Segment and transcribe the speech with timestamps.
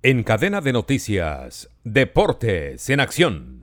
[0.00, 3.60] En cadena de noticias, Deportes en Acción.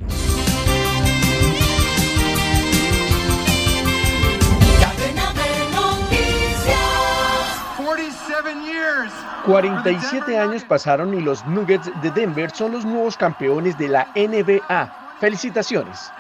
[9.46, 15.18] 47 años pasaron y los Nuggets de Denver son los nuevos campeones de la NBA.
[15.22, 16.12] Felicitaciones.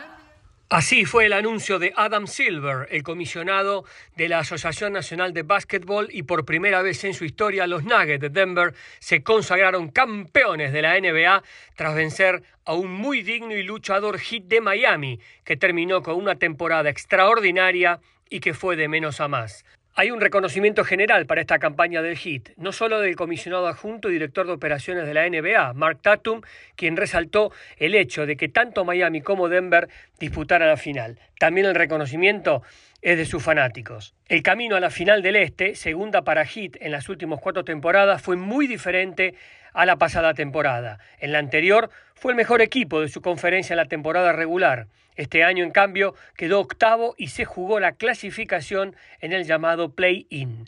[0.70, 6.07] Así fue el anuncio de Adam Silver, el comisionado de la Asociación Nacional de Básquetbol,
[6.11, 10.82] y por primera vez en su historia los Nuggets de Denver se consagraron campeones de
[10.82, 11.43] la NBA
[11.75, 16.33] tras vencer a un muy digno y luchador hit de Miami, que terminó con una
[16.33, 19.66] temporada extraordinaria y que fue de menos a más.
[19.97, 24.13] Hay un reconocimiento general para esta campaña del HIT, no solo del comisionado adjunto y
[24.13, 26.41] director de operaciones de la NBA, Mark Tatum,
[26.75, 29.87] quien resaltó el hecho de que tanto Miami como Denver
[30.19, 31.18] disputaran la final.
[31.39, 32.61] También el reconocimiento
[33.02, 34.13] es de sus fanáticos.
[34.28, 38.23] El camino a la final del Este, segunda para HIT en las últimas cuatro temporadas,
[38.23, 39.36] fue muy diferente
[39.72, 40.97] a la pasada temporada.
[41.20, 44.88] En la anterior fue el mejor equipo de su conferencia en la temporada regular.
[45.16, 50.66] Este año, en cambio, quedó octavo y se jugó la clasificación en el llamado play-in.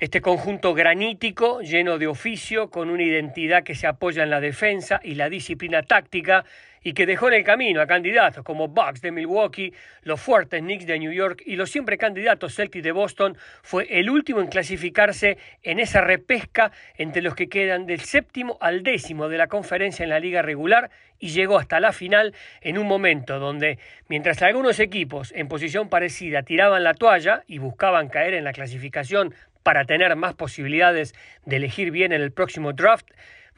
[0.00, 5.00] Este conjunto granítico, lleno de oficio, con una identidad que se apoya en la defensa
[5.02, 6.44] y la disciplina táctica,
[6.82, 10.86] y que dejó en el camino a candidatos como Bucks de Milwaukee, los fuertes Knicks
[10.86, 15.38] de New York y los siempre candidatos Celtics de Boston, fue el último en clasificarse
[15.62, 20.10] en esa repesca entre los que quedan del séptimo al décimo de la conferencia en
[20.10, 25.32] la liga regular y llegó hasta la final en un momento donde, mientras algunos equipos
[25.34, 30.34] en posición parecida tiraban la toalla y buscaban caer en la clasificación para tener más
[30.34, 33.06] posibilidades de elegir bien en el próximo draft,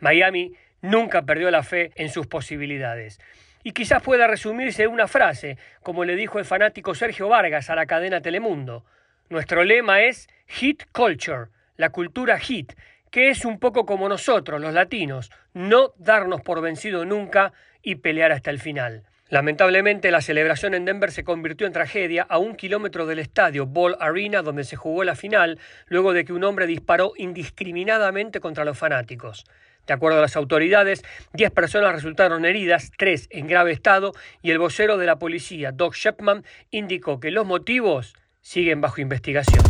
[0.01, 3.21] Miami nunca perdió la fe en sus posibilidades.
[3.63, 7.75] Y quizás pueda resumirse en una frase, como le dijo el fanático Sergio Vargas a
[7.75, 8.85] la cadena Telemundo.
[9.29, 12.73] Nuestro lema es Hit Culture, la cultura hit,
[13.11, 18.33] que es un poco como nosotros, los latinos, no darnos por vencido nunca y pelear
[18.33, 19.05] hasta el final.
[19.31, 23.97] Lamentablemente, la celebración en Denver se convirtió en tragedia a un kilómetro del estadio Ball
[24.01, 28.77] Arena donde se jugó la final, luego de que un hombre disparó indiscriminadamente contra los
[28.77, 29.45] fanáticos.
[29.91, 31.03] De acuerdo a las autoridades,
[31.33, 35.95] 10 personas resultaron heridas, 3 en grave estado, y el vocero de la policía, Doug
[35.95, 39.65] Shepman, indicó que los motivos siguen bajo investigación.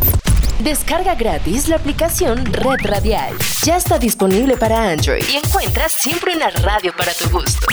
[0.59, 3.33] Descarga gratis la aplicación Red Radial.
[3.65, 7.65] Ya está disponible para Android y encuentras siempre una radio para tu gusto.